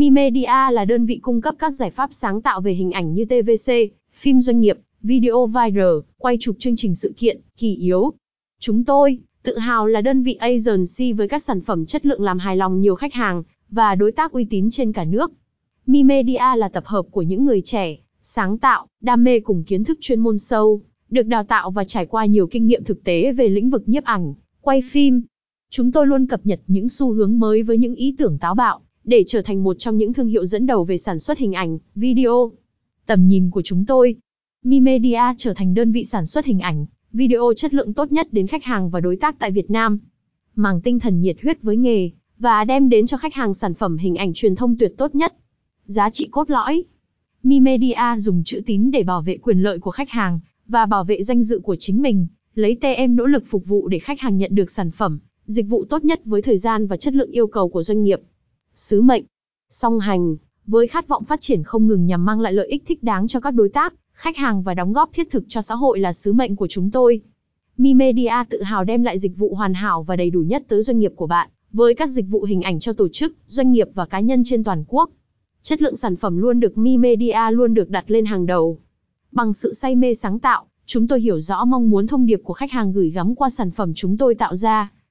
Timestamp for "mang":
40.54-40.80, 62.24-62.40